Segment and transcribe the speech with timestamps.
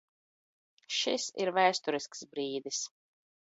[1.01, 2.83] Šis ir vēsturisks brīdis!